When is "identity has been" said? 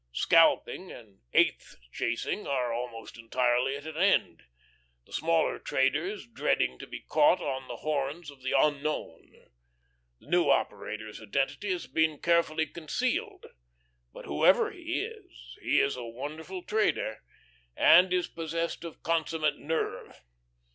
11.21-12.17